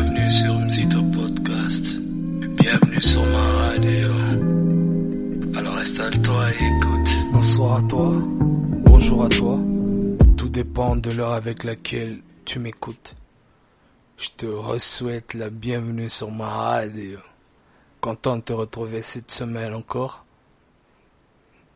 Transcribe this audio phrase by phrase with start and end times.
[0.00, 1.98] Bienvenue sur Mzito Podcast.
[1.98, 4.08] Bienvenue sur ma radio.
[5.56, 7.32] Alors installe-toi et écoute.
[7.32, 8.12] Bonsoir à toi,
[8.84, 9.58] bonjour à toi.
[10.36, 13.16] Tout dépend de l'heure avec laquelle tu m'écoutes.
[14.18, 17.18] Je te souhaite la bienvenue sur ma radio.
[18.00, 20.24] Content de te retrouver cette semaine encore.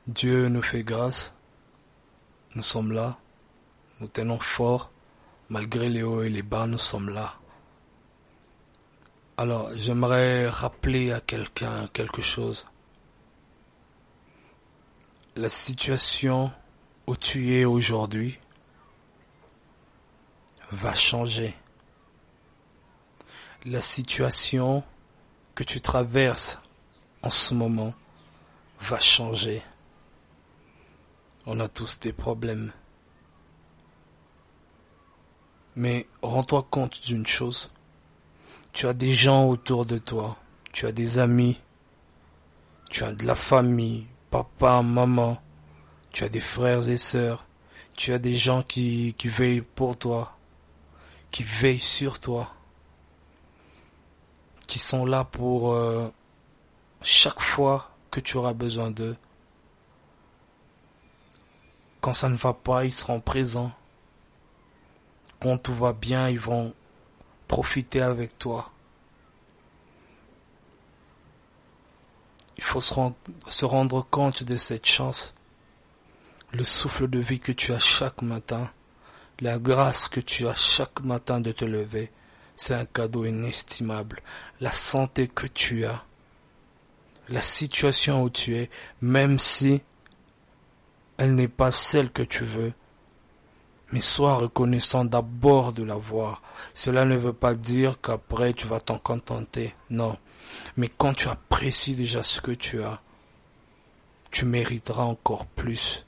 [0.06, 1.34] Dieu nous fait grâce.
[2.54, 3.18] Nous sommes là.
[4.00, 4.92] Nous tenons fort.
[5.48, 7.34] Malgré les hauts et les bas, nous sommes là.
[9.38, 12.66] Alors, j'aimerais rappeler à quelqu'un quelque chose.
[15.36, 16.52] La situation
[17.06, 18.38] où tu es aujourd'hui
[20.70, 21.54] va changer.
[23.64, 24.84] La situation
[25.54, 26.60] que tu traverses
[27.22, 27.94] en ce moment
[28.80, 29.62] va changer.
[31.46, 32.70] On a tous des problèmes.
[35.74, 37.70] Mais rends-toi compte d'une chose.
[38.72, 40.36] Tu as des gens autour de toi.
[40.72, 41.60] Tu as des amis.
[42.90, 45.40] Tu as de la famille, papa, maman.
[46.12, 47.44] Tu as des frères et sœurs.
[47.96, 50.36] Tu as des gens qui, veillent pour toi.
[51.30, 52.52] Qui veillent sur toi.
[54.66, 56.10] Qui sont là pour euh,
[57.02, 59.16] chaque fois que tu auras besoin d'eux.
[62.00, 63.72] Quand ça ne va pas, ils seront présents
[65.42, 66.72] quand tout va bien, ils vont
[67.52, 68.72] profiter avec toi.
[72.56, 75.34] Il faut se rendre, compte de cette chance.
[76.52, 78.70] Le souffle de vie que tu as chaque matin,
[79.40, 82.10] la grâce que tu as chaque matin de te lever,
[82.56, 84.22] c'est un cadeau inestimable.
[84.62, 86.02] La santé que tu as,
[87.28, 88.70] la situation où tu es,
[89.02, 89.82] même si
[91.18, 92.72] elle n'est pas celle que tu veux,
[93.92, 96.42] mais sois reconnaissant d'abord de l'avoir.
[96.72, 100.16] Cela ne veut pas dire qu'après tu vas t'en contenter, non.
[100.76, 103.00] Mais quand tu apprécies déjà ce que tu as,
[104.30, 106.06] tu mériteras encore plus.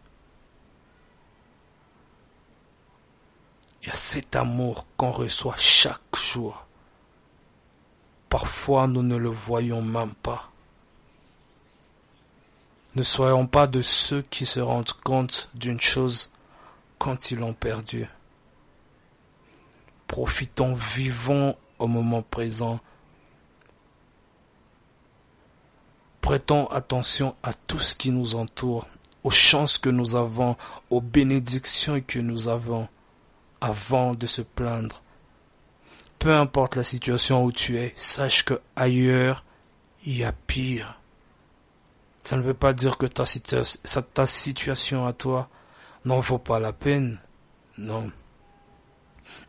[3.83, 6.67] Il y a cet amour qu'on reçoit chaque jour.
[8.31, 10.49] Parfois nous ne le voyons même pas.
[12.95, 16.31] Ne soyons pas de ceux qui se rendent compte d'une chose
[16.99, 18.09] quand ils l'ont perdu.
[20.07, 22.81] Profitons, vivons au moment présent.
[26.21, 28.87] Prêtons attention à tout ce qui nous entoure,
[29.25, 30.57] aux chances que nous avons,
[30.91, 32.89] aux bénédictions que nous avons,
[33.61, 35.03] avant de se plaindre.
[36.19, 39.45] Peu importe la situation où tu es, sache que ailleurs,
[40.07, 40.99] il y a pire.
[42.25, 43.25] Ça ne veut pas dire que ta,
[44.15, 45.51] ta situation à toi
[46.05, 47.19] n'en vaut pas la peine.
[47.79, 48.11] Non.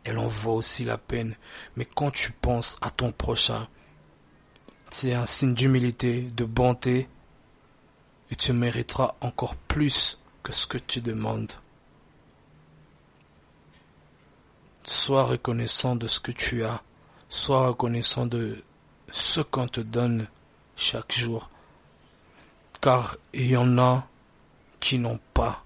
[0.04, 1.34] Elle en vaut aussi la peine.
[1.76, 3.68] Mais quand tu penses à ton prochain,
[4.90, 7.08] c'est un signe d'humilité, de bonté,
[8.30, 11.52] et tu mériteras encore plus que ce que tu demandes.
[14.84, 16.82] Sois reconnaissant de ce que tu as,
[17.28, 18.62] sois reconnaissant de
[19.10, 20.28] ce qu'on te donne
[20.76, 21.50] chaque jour,
[22.80, 24.06] car il y en a
[24.78, 25.65] qui n'ont pas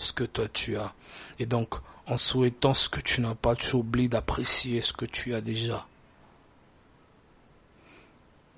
[0.00, 0.92] ce que toi tu as.
[1.38, 1.74] Et donc,
[2.06, 5.86] en souhaitant ce que tu n'as pas, tu oublies d'apprécier ce que tu as déjà.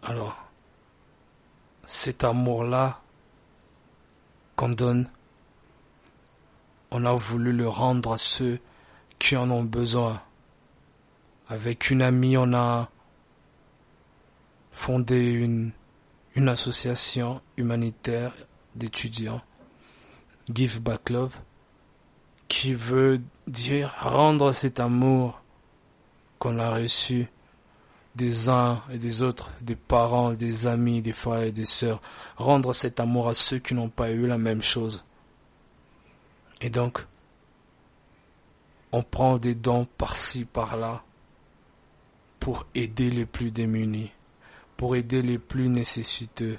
[0.02, 0.36] Alors,
[1.84, 3.00] cet amour-là
[4.56, 5.08] qu'on donne,
[6.90, 8.60] on a voulu le rendre à ceux
[9.18, 10.22] qui en ont besoin.
[11.48, 12.88] Avec une amie, on a
[14.70, 15.72] fondé une,
[16.34, 18.34] une association humanitaire
[18.74, 19.42] d'étudiants
[20.52, 21.36] Give Back Love,
[22.48, 25.42] qui veut dire rendre cet amour
[26.38, 27.28] qu'on a reçu
[28.14, 32.02] des uns et des autres, des parents, des amis, des frères et des sœurs,
[32.36, 35.04] rendre cet amour à ceux qui n'ont pas eu la même chose.
[36.60, 37.06] Et donc,
[38.90, 41.02] on prend des dons par-ci, par-là,
[42.38, 44.10] pour aider les plus démunis,
[44.76, 46.58] pour aider les plus nécessiteux,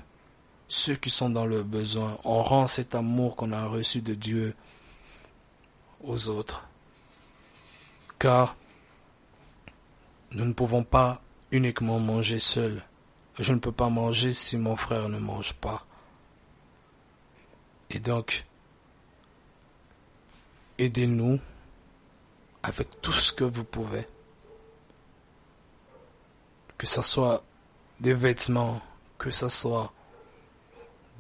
[0.74, 2.18] ceux qui sont dans le besoin.
[2.24, 4.56] On rend cet amour qu'on a reçu de Dieu
[6.04, 6.68] aux autres.
[8.18, 8.56] Car
[10.32, 11.22] nous ne pouvons pas
[11.52, 12.84] uniquement manger seuls.
[13.38, 15.86] Je ne peux pas manger si mon frère ne mange pas.
[17.92, 18.44] Et donc,
[20.80, 21.40] aidez-nous
[22.64, 24.08] avec tout ce que vous pouvez.
[26.80, 27.44] Que ce soit
[28.00, 28.82] des vêtements,
[29.20, 29.94] que ce soit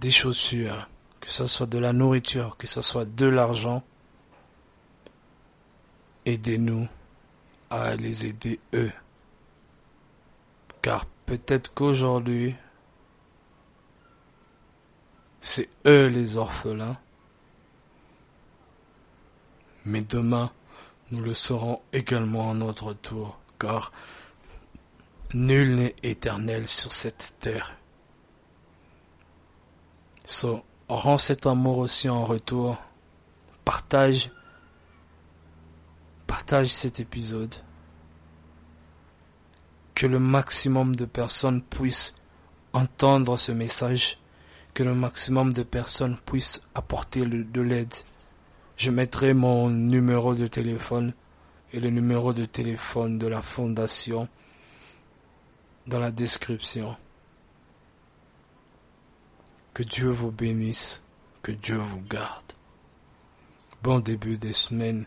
[0.03, 0.89] des chaussures,
[1.21, 3.83] que ce soit de la nourriture, que ce soit de l'argent,
[6.25, 6.89] aidez-nous
[7.69, 8.91] à les aider eux.
[10.81, 12.53] Car peut-être qu'aujourd'hui,
[15.39, 16.97] c'est eux les orphelins.
[19.85, 20.51] Mais demain,
[21.11, 23.93] nous le serons également à notre tour, car
[25.33, 27.77] nul n'est éternel sur cette terre.
[30.25, 32.77] So, rends cet amour aussi en retour.
[33.65, 34.31] Partage,
[36.27, 37.53] partage cet épisode.
[39.95, 42.15] Que le maximum de personnes puissent
[42.71, 44.17] entendre ce message.
[44.73, 47.93] Que le maximum de personnes puissent apporter de l'aide.
[48.77, 51.13] Je mettrai mon numéro de téléphone
[51.73, 54.27] et le numéro de téléphone de la fondation
[55.85, 56.95] dans la description.
[59.73, 61.03] Que Dieu vous bénisse,
[61.41, 62.53] que Dieu vous garde.
[63.81, 65.05] Bon début des semaines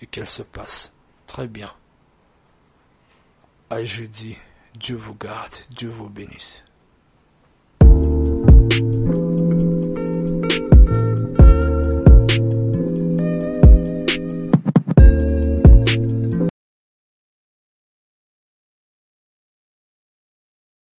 [0.00, 0.92] et qu'elle se passe
[1.26, 1.72] très bien.
[3.68, 4.36] À jeudi,
[4.74, 6.64] Dieu vous garde, Dieu vous bénisse.